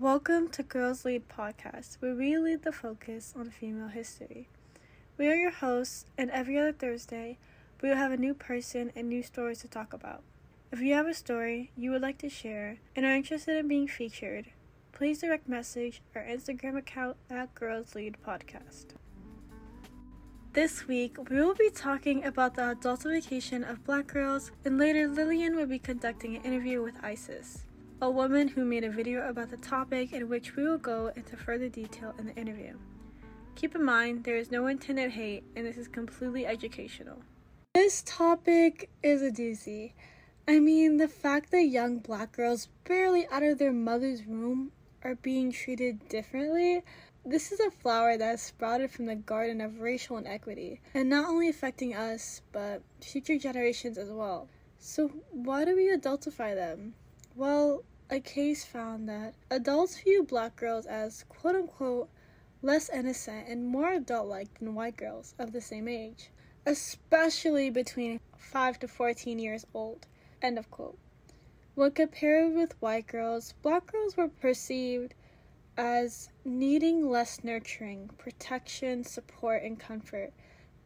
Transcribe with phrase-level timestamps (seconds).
[0.00, 4.48] Welcome to Girls Lead Podcast, where we lead the focus on female history.
[5.18, 7.36] We are your hosts, and every other Thursday,
[7.82, 10.22] we will have a new person and new stories to talk about.
[10.72, 13.86] If you have a story you would like to share and are interested in being
[13.86, 14.46] featured,
[14.92, 18.94] please direct message our Instagram account at Girls Lead Podcast.
[20.54, 25.56] This week, we will be talking about the adultification of black girls, and later, Lillian
[25.56, 27.66] will be conducting an interview with Isis,
[28.02, 31.36] a woman who made a video about the topic in which we will go into
[31.36, 32.76] further detail in the interview.
[33.56, 37.18] Keep in mind, there is no intended hate, and this is completely educational.
[37.74, 39.92] This topic is a doozy.
[40.48, 44.72] I mean, the fact that young black girls barely out of their mother's womb
[45.04, 46.82] are being treated differently
[47.24, 51.28] this is a flower that has sprouted from the garden of racial inequity, and not
[51.28, 54.48] only affecting us, but future generations as well.
[54.78, 56.94] So, why do we adultify them?
[57.36, 57.82] Well,
[58.12, 62.08] a case found that adults view black girls as quote unquote
[62.60, 66.30] less innocent and more adult like than white girls of the same age,
[66.66, 70.08] especially between 5 to 14 years old.
[70.42, 70.98] End of quote.
[71.76, 75.14] When compared with white girls, black girls were perceived
[75.76, 80.32] as needing less nurturing, protection, support, and comfort,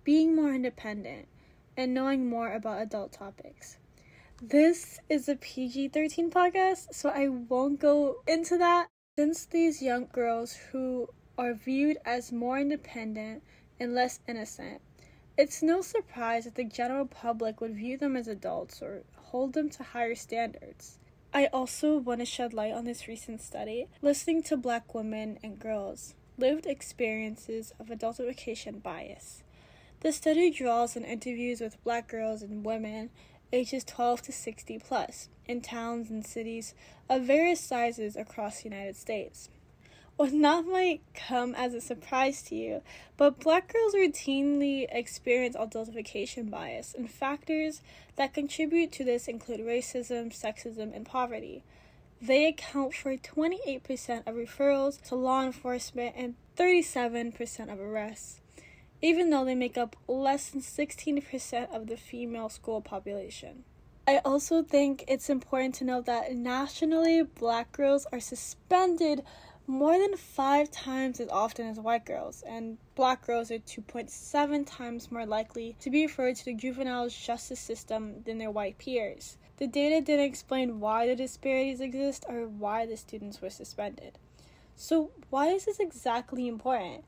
[0.05, 1.27] being more independent,
[1.75, 3.79] and knowing more about adult topics.
[4.43, 8.89] This is a PG 13 podcast, so I won't go into that.
[9.17, 13.45] Since these young girls who are viewed as more independent
[13.79, 14.81] and less innocent,
[15.39, 19.71] it's no surprise that the general public would view them as adults or hold them
[19.71, 20.99] to higher standards.
[21.33, 25.61] I also want to shed light on this recent study, listening to black women and
[25.61, 29.45] girls' lived experiences of adultification bias.
[30.01, 33.11] The study draws on interviews with black girls and women
[33.55, 36.75] ages 12 to 60 plus in towns and cities
[37.09, 39.49] of various sizes across the United States
[40.17, 42.83] what not might come as a surprise to you,
[43.17, 47.81] but black girls routinely experience adultification bias, and factors
[48.17, 51.65] that contribute to this include racism, sexism, and poverty.
[52.23, 58.41] They account for 28% of referrals to law enforcement and 37% of arrests,
[59.05, 63.63] even though they make up less than 16% of the female school population.
[64.09, 69.23] I also think it's important to note that nationally, black girls are suspended
[69.67, 75.13] more than five times as often as white girls, and black girls are 2.7 times
[75.13, 79.37] more likely to be referred to the juvenile justice system than their white peers.
[79.59, 84.19] The data didn't explain why the disparities exist or why the students were suspended.
[84.77, 87.05] So, why is this exactly important?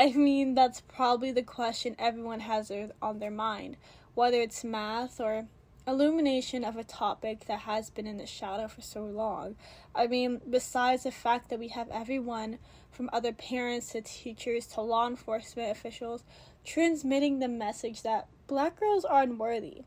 [0.00, 2.70] I mean, that's probably the question everyone has
[3.02, 3.76] on their mind,
[4.14, 5.48] whether it's math or
[5.88, 9.56] illumination of a topic that has been in the shadow for so long.
[9.96, 12.58] I mean, besides the fact that we have everyone
[12.92, 16.22] from other parents to teachers to law enforcement officials
[16.64, 19.82] transmitting the message that black girls are unworthy,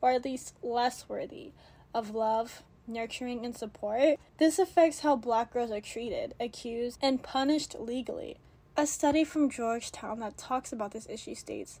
[0.00, 1.50] or at least less worthy,
[1.92, 4.20] of love, nurturing, and support.
[4.38, 8.36] This affects how black girls are treated, accused, and punished legally.
[8.78, 11.80] A study from Georgetown that talks about this issue states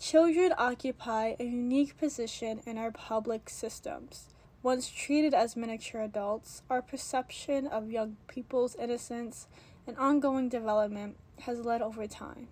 [0.00, 4.26] Children occupy a unique position in our public systems.
[4.60, 9.46] Once treated as miniature adults, our perception of young people's innocence
[9.86, 12.48] and ongoing development has led over time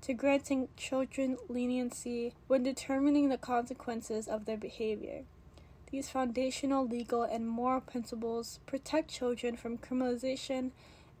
[0.00, 5.24] to granting children leniency when determining the consequences of their behavior.
[5.90, 10.70] These foundational legal and moral principles protect children from criminalization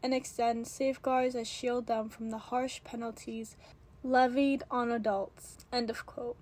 [0.02, 3.56] and extend safeguards that shield them from the harsh penalties
[4.02, 5.58] levied on adults.
[5.72, 6.36] End of quote.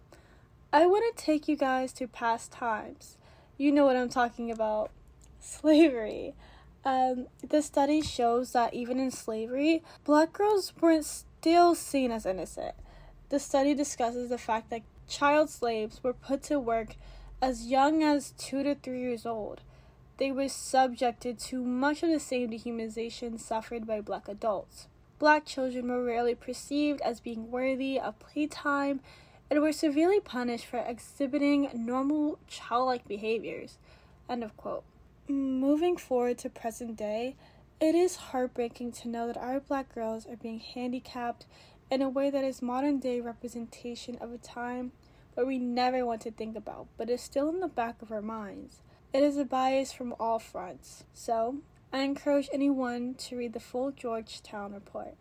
[0.72, 3.16] I want to take you guys to past times.
[3.56, 4.91] You know what I'm talking about
[5.41, 6.34] slavery.
[6.84, 12.75] Um, the study shows that even in slavery, black girls weren't still seen as innocent.
[13.28, 16.97] The study discusses the fact that child slaves were put to work
[17.41, 19.60] as young as two to three years old.
[20.17, 24.87] They were subjected to much of the same dehumanization suffered by black adults
[25.19, 29.01] black children were rarely perceived as being worthy of playtime
[29.51, 33.78] and were severely punished for exhibiting normal childlike behaviors.
[34.28, 34.84] End of quote.
[35.27, 37.37] Moving forward to present day,
[37.81, 41.47] it is heartbreaking to know that our black girls are being handicapped
[41.91, 44.93] in a way that is modern day representation of a time
[45.34, 48.22] where we never want to think about, but is still in the back of our
[48.22, 48.83] minds.
[49.15, 51.05] It is a bias from all fronts.
[51.13, 51.59] So,
[51.93, 55.15] I encourage anyone to read the full Georgetown report.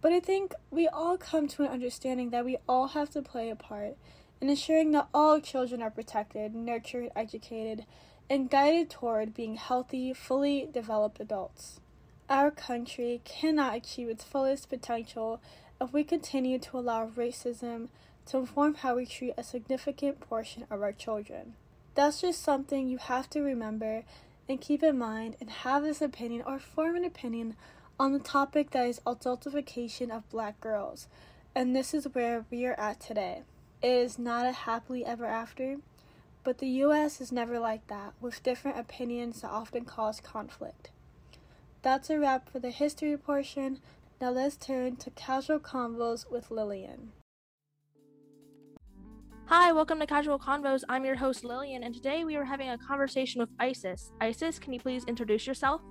[0.00, 3.50] But I think we all come to an understanding that we all have to play
[3.50, 3.96] a part
[4.40, 7.86] in ensuring that all children are protected, nurtured, educated,
[8.28, 11.78] and guided toward being healthy, fully developed adults.
[12.28, 15.40] Our country cannot achieve its fullest potential
[15.80, 17.90] if we continue to allow racism
[18.26, 21.54] to inform how we treat a significant portion of our children.
[21.94, 24.04] That's just something you have to remember
[24.48, 27.56] and keep in mind and have this opinion or form an opinion
[27.98, 31.06] on the topic that is adultification of black girls.
[31.54, 33.42] And this is where we are at today.
[33.80, 35.76] It is not a happily ever after,
[36.42, 40.90] but the US is never like that, with different opinions that often cause conflict.
[41.82, 43.78] That's a wrap for the history portion.
[44.20, 47.12] Now let's turn to casual convos with Lillian.
[49.48, 50.84] Hi, welcome to Casual Convos.
[50.88, 54.10] I'm your host Lillian, and today we are having a conversation with Isis.
[54.18, 55.82] Isis, can you please introduce yourself?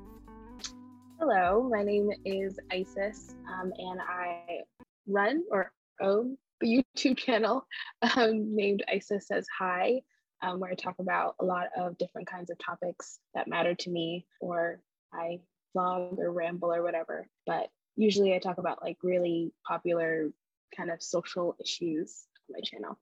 [1.19, 4.61] Hello, my name is Isis, um, and I
[5.05, 5.71] run or
[6.01, 7.67] own the YouTube channel
[8.15, 10.01] um, named Isis Says Hi,
[10.41, 13.89] um, where I talk about a lot of different kinds of topics that matter to
[13.91, 14.81] me, or
[15.13, 15.41] I
[15.77, 17.27] vlog or ramble or whatever.
[17.45, 20.31] But usually I talk about like really popular
[20.75, 22.97] kind of social issues on my channel.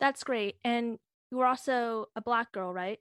[0.00, 0.56] That's great.
[0.64, 0.98] And
[1.30, 2.98] you are also a Black girl, right?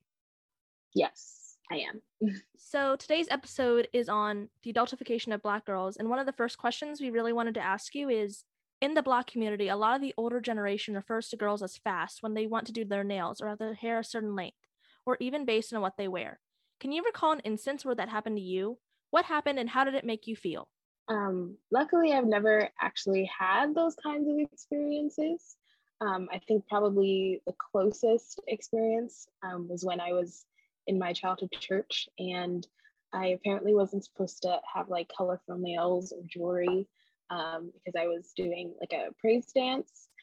[0.93, 2.01] Yes, I am.
[2.57, 5.97] so today's episode is on the adultification of Black girls.
[5.97, 8.43] And one of the first questions we really wanted to ask you is
[8.81, 12.21] in the Black community, a lot of the older generation refers to girls as fast
[12.21, 14.57] when they want to do their nails or have their hair a certain length,
[15.05, 16.39] or even based on what they wear.
[16.79, 18.77] Can you recall an instance where that happened to you?
[19.11, 20.67] What happened and how did it make you feel?
[21.07, 25.55] Um, luckily, I've never actually had those kinds of experiences.
[26.01, 30.45] Um, I think probably the closest experience um, was when I was
[30.87, 32.65] in my childhood church and
[33.13, 36.87] I apparently wasn't supposed to have like colorful nails or jewelry
[37.29, 40.07] um, because I was doing like a praise dance.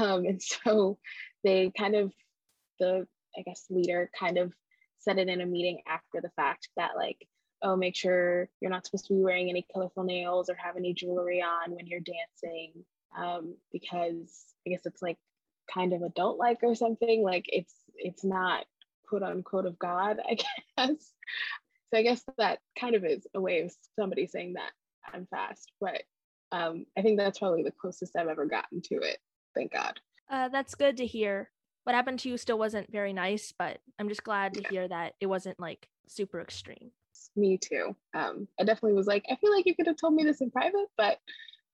[0.00, 0.98] Um, and so
[1.44, 2.12] they kind of,
[2.80, 3.06] the,
[3.38, 4.52] I guess, leader kind of
[4.98, 7.28] said it in a meeting after the fact that like,
[7.62, 10.94] oh, make sure you're not supposed to be wearing any colorful nails or have any
[10.94, 12.72] jewelry on when you're dancing
[13.16, 15.18] um, because I guess it's like
[15.72, 17.22] kind of adult like or something.
[17.22, 18.64] Like it's it's not
[19.08, 21.12] quote unquote of God, I guess.
[21.90, 24.72] So I guess that kind of is a way of somebody saying that
[25.12, 26.02] I'm fast, but
[26.52, 29.18] um, I think that's probably the closest I've ever gotten to it.
[29.54, 29.98] Thank God.
[30.30, 31.50] Uh, that's good to hear.
[31.84, 34.68] What happened to you still wasn't very nice, but I'm just glad to yeah.
[34.68, 36.90] hear that it wasn't like super extreme.
[37.36, 37.96] Me too.
[38.14, 40.50] Um, I definitely was like, I feel like you could have told me this in
[40.50, 41.18] private, but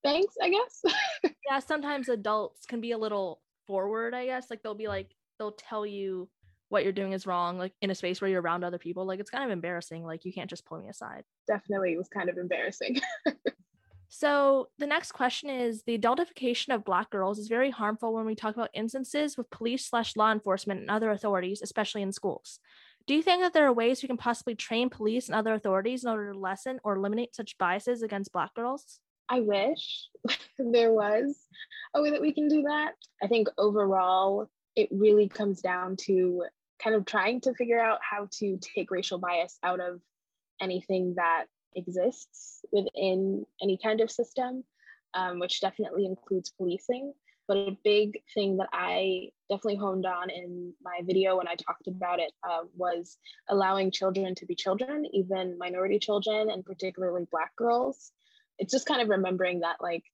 [0.05, 0.83] thanks, I guess.
[1.51, 4.47] yeah, sometimes adults can be a little forward, I guess.
[4.51, 6.29] Like they'll be like, they'll tell you
[6.69, 9.05] what you're doing is wrong, like in a space where you're around other people.
[9.06, 10.05] Like it's kind of embarrassing.
[10.05, 11.25] Like you can't just pull me aside.
[11.47, 13.01] Definitely, it was kind of embarrassing.
[14.09, 18.35] so the next question is the adultification of Black girls is very harmful when we
[18.35, 22.61] talk about instances with police slash law enforcement and other authorities, especially in schools.
[23.06, 26.05] Do you think that there are ways we can possibly train police and other authorities
[26.05, 29.01] in order to lessen or eliminate such biases against Black girls?
[29.29, 30.09] I wish
[30.59, 31.37] there was
[31.94, 32.93] a way that we can do that.
[33.23, 36.44] I think overall, it really comes down to
[36.82, 40.00] kind of trying to figure out how to take racial bias out of
[40.61, 41.44] anything that
[41.76, 44.65] exists within any kind of system,
[45.15, 47.12] um, which definitely includes policing.
[47.47, 51.87] But a big thing that I definitely honed on in my video when I talked
[51.87, 53.19] about it uh, was
[53.49, 58.12] allowing children to be children, even minority children, and particularly Black girls
[58.58, 60.05] it's just kind of remembering that like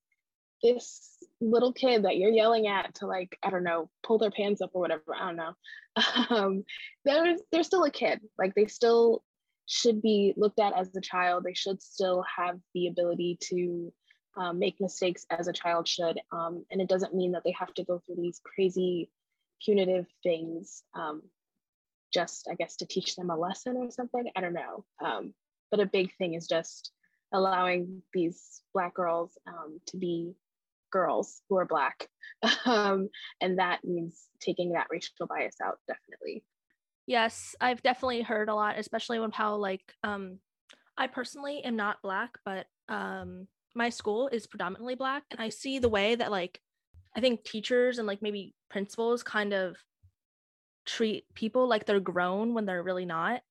[0.63, 4.61] this little kid that you're yelling at to like i don't know pull their pants
[4.61, 5.53] up or whatever i don't know.
[6.31, 6.65] Um,
[7.05, 9.23] they're they're still a kid like they still
[9.67, 11.45] should be looked at as a child.
[11.45, 13.93] They should still have the ability to
[14.37, 17.75] um, make mistakes as a child should um, and it doesn't mean that they have
[17.75, 19.11] to go through these crazy
[19.65, 21.23] punitive things um,
[22.13, 24.85] just i guess to teach them a lesson or something i don't know.
[25.05, 25.35] Um,
[25.71, 26.93] but a big thing is just
[27.33, 30.35] allowing these Black girls um, to be
[30.91, 32.09] girls who are Black.
[32.65, 33.09] um,
[33.41, 36.43] and that means taking that racial bias out, definitely.
[37.07, 40.39] Yes, I've definitely heard a lot, especially when how, like, um,
[40.97, 45.25] I personally am not Black, but um, my school is predominantly Black.
[45.31, 46.61] And I see the way that, like,
[47.17, 49.77] I think teachers and, like, maybe principals kind of
[50.87, 53.43] treat people like they're grown when they're really not.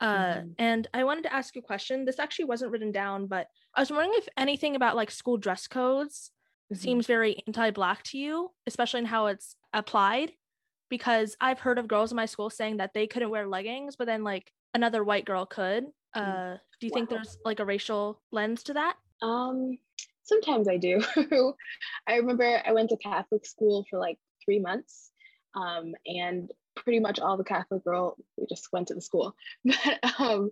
[0.00, 0.48] Uh, mm-hmm.
[0.58, 2.04] And I wanted to ask you a question.
[2.04, 5.66] This actually wasn't written down, but I was wondering if anything about like school dress
[5.66, 6.30] codes
[6.72, 6.80] mm-hmm.
[6.80, 10.32] seems very anti-black to you, especially in how it's applied.
[10.88, 14.06] Because I've heard of girls in my school saying that they couldn't wear leggings, but
[14.06, 15.84] then like another white girl could.
[16.16, 16.54] Mm.
[16.54, 16.94] Uh, do you wow.
[16.94, 18.96] think there's like a racial lens to that?
[19.20, 19.76] Um,
[20.22, 21.02] sometimes I do.
[22.06, 25.10] I remember I went to Catholic school for like three months,
[25.54, 26.50] um, and
[26.84, 30.50] pretty much all the Catholic girl, we just went to the school, but um,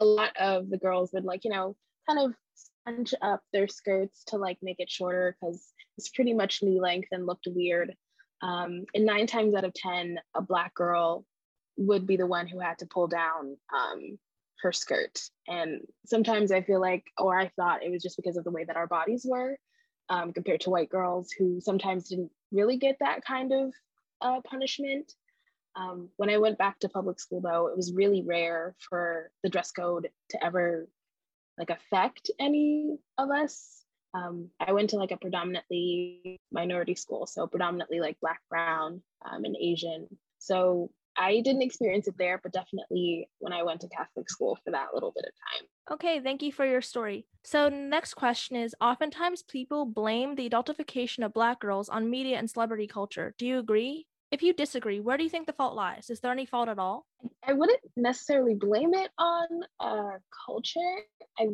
[0.00, 1.76] a lot of the girls would like, you know,
[2.08, 6.62] kind of scrunch up their skirts to like make it shorter because it's pretty much
[6.62, 7.94] knee length and looked weird.
[8.42, 11.24] Um, and nine times out of 10, a Black girl
[11.78, 14.18] would be the one who had to pull down um,
[14.60, 15.20] her skirt.
[15.48, 18.64] And sometimes I feel like, or I thought it was just because of the way
[18.64, 19.56] that our bodies were
[20.08, 23.72] um, compared to white girls who sometimes didn't really get that kind of
[24.20, 25.12] uh, punishment.
[25.76, 29.50] Um, when I went back to public school, though, it was really rare for the
[29.50, 30.88] dress code to ever
[31.58, 33.82] like affect any of us.
[34.14, 39.44] Um, I went to like a predominantly minority school, so predominantly like Black, Brown, um,
[39.44, 40.06] and Asian.
[40.38, 44.70] So I didn't experience it there, but definitely when I went to Catholic school for
[44.70, 45.68] that little bit of time.
[45.94, 47.26] Okay, thank you for your story.
[47.44, 52.50] So, next question is Oftentimes people blame the adultification of Black girls on media and
[52.50, 53.34] celebrity culture.
[53.38, 54.06] Do you agree?
[54.30, 56.10] If you disagree, where do you think the fault lies?
[56.10, 57.06] Is there any fault at all?
[57.46, 59.46] I wouldn't necessarily blame it on
[59.78, 60.80] uh, culture.
[61.38, 61.44] I,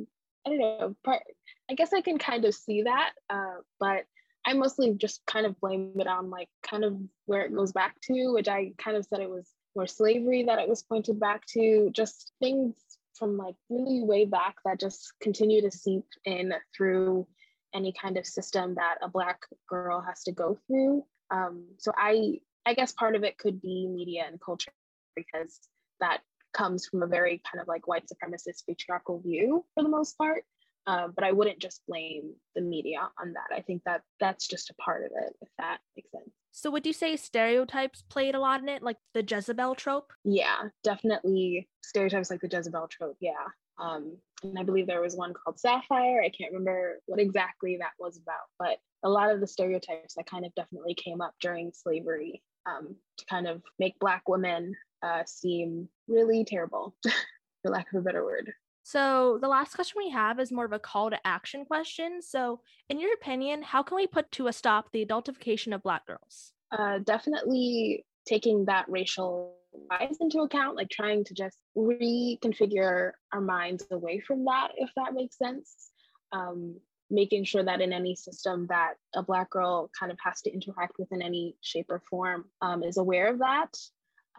[0.46, 0.96] I don't know.
[1.04, 1.22] Part,
[1.70, 4.04] I guess I can kind of see that, uh, but
[4.46, 7.96] I mostly just kind of blame it on like kind of where it goes back
[8.04, 11.42] to, which I kind of said it was more slavery that it was pointed back
[11.50, 12.76] to, just things
[13.18, 17.26] from like really way back that just continue to seep in through
[17.74, 21.04] any kind of system that a black girl has to go through.
[21.30, 24.72] Um, so I I guess part of it could be media and culture
[25.16, 25.60] because
[26.00, 26.20] that
[26.52, 30.44] comes from a very kind of like white supremacist patriarchal view for the most part.
[30.86, 33.56] Um, but I wouldn't just blame the media on that.
[33.56, 36.30] I think that that's just a part of it, if that makes sense.
[36.50, 40.12] So, would you say stereotypes played a lot in it, like the Jezebel trope?
[40.24, 43.16] Yeah, definitely stereotypes like the Jezebel trope.
[43.20, 43.46] Yeah.
[43.78, 46.20] Um, and I believe there was one called Sapphire.
[46.20, 50.26] I can't remember what exactly that was about, but a lot of the stereotypes that
[50.26, 55.22] kind of definitely came up during slavery um, to kind of make Black women uh,
[55.26, 58.52] seem really terrible, for lack of a better word.
[58.84, 62.20] So, the last question we have is more of a call to action question.
[62.20, 66.06] So, in your opinion, how can we put to a stop the adultification of Black
[66.06, 66.52] girls?
[66.72, 69.54] Uh, definitely taking that racial
[69.88, 75.14] bias into account, like trying to just reconfigure our minds away from that, if that
[75.14, 75.90] makes sense.
[76.32, 76.76] Um,
[77.12, 80.98] making sure that in any system that a Black girl kind of has to interact
[80.98, 83.76] with in any shape or form um, is aware of that.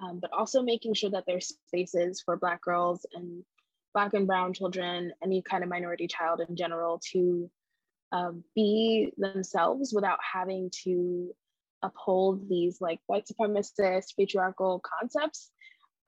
[0.01, 3.43] Um, but also making sure that there's spaces for Black girls and
[3.93, 7.49] Black and Brown children, any kind of minority child in general, to
[8.11, 11.31] um, be themselves without having to
[11.83, 15.51] uphold these like white supremacist patriarchal concepts.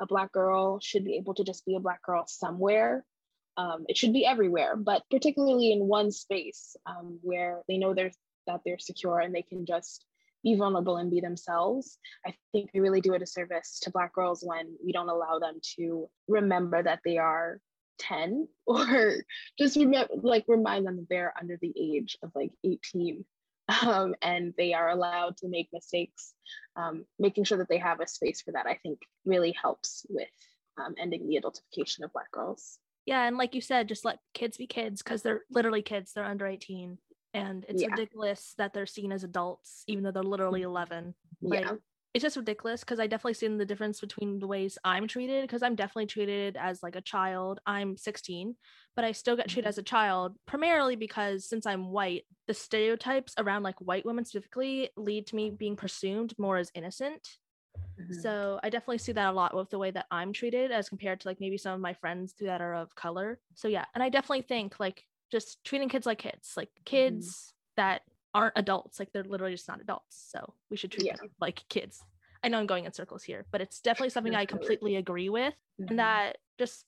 [0.01, 3.05] A Black girl should be able to just be a Black girl somewhere.
[3.57, 8.11] Um, it should be everywhere, but particularly in one space um, where they know they're,
[8.47, 10.05] that they're secure and they can just
[10.43, 11.97] be vulnerable and be themselves.
[12.25, 15.59] I think we really do a disservice to Black girls when we don't allow them
[15.77, 17.59] to remember that they are
[17.99, 19.15] 10 or
[19.57, 23.25] just remember like remind them that they're under the age of like 18
[23.83, 26.33] um, and they are allowed to make mistakes
[26.75, 30.27] um, making sure that they have a space for that i think really helps with
[30.77, 34.57] um, ending the adultification of black girls yeah and like you said just let kids
[34.57, 36.97] be kids because they're literally kids they're under 18
[37.33, 37.89] and it's yeah.
[37.89, 41.71] ridiculous that they're seen as adults even though they're literally 11 like, yeah
[42.15, 45.61] it's just ridiculous because I definitely seen the difference between the ways I'm treated because
[45.61, 47.59] I'm definitely treated as like a child.
[47.65, 48.55] I'm 16,
[48.95, 49.69] but I still get treated mm-hmm.
[49.69, 54.91] as a child primarily because since I'm white, the stereotypes around like white women specifically
[54.95, 57.27] lead to me being presumed more as innocent.
[57.99, 58.19] Mm-hmm.
[58.21, 61.21] So I definitely see that a lot with the way that I'm treated as compared
[61.21, 63.39] to like maybe some of my friends that are of color.
[63.53, 66.83] So yeah, and I definitely think like just treating kids like kids, like mm-hmm.
[66.83, 67.81] kids mm-hmm.
[67.81, 68.01] that
[68.35, 71.15] aren't adults like they're literally just not adults so we should treat yeah.
[71.15, 72.03] them like kids
[72.43, 75.53] i know i'm going in circles here but it's definitely something i completely agree with
[75.81, 75.87] mm-hmm.
[75.87, 76.83] and that just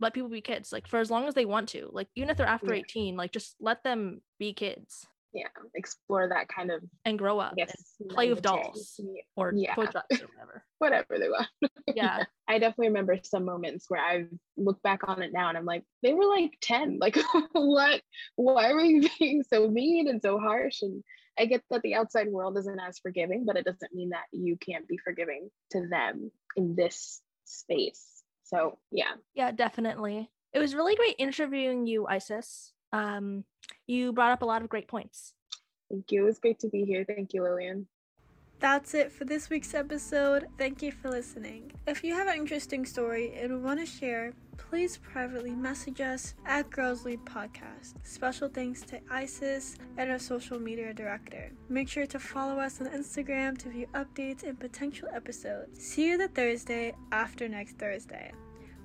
[0.00, 2.36] let people be kids like for as long as they want to like even if
[2.36, 2.82] they're after yeah.
[2.88, 7.54] 18 like just let them be kids yeah explore that kind of and grow up
[7.58, 7.68] and
[8.08, 9.00] play with dolls
[9.36, 9.74] or yeah.
[9.74, 10.64] toy trucks or whatever.
[10.78, 11.48] Whatever they want.
[11.94, 12.24] Yeah.
[12.48, 14.24] I definitely remember some moments where i
[14.56, 17.18] look back on it now and i'm like they were like 10 like
[17.52, 18.00] what
[18.36, 20.82] why were you being so mean and so harsh?
[20.82, 21.02] And
[21.38, 24.56] i get that the outside world isn't as forgiving but it doesn't mean that you
[24.56, 28.22] can't be forgiving to them in this space.
[28.44, 29.14] So yeah.
[29.34, 30.30] Yeah definitely.
[30.52, 33.44] It was really great interviewing you isis um
[33.86, 35.34] you brought up a lot of great points.
[35.90, 36.22] Thank you.
[36.22, 37.04] It was great to be here.
[37.04, 37.86] Thank you, Lillian.
[38.60, 40.46] That's it for this week's episode.
[40.56, 41.72] Thank you for listening.
[41.86, 46.70] If you have an interesting story and want to share, please privately message us at
[46.70, 47.94] Girls Lead Podcast.
[48.04, 51.50] Special thanks to Isis and our social media director.
[51.68, 55.84] Make sure to follow us on Instagram to view updates and potential episodes.
[55.84, 58.32] See you the Thursday after next Thursday.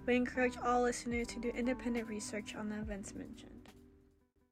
[0.06, 3.59] We encourage all listeners to do independent research on the events mentioned.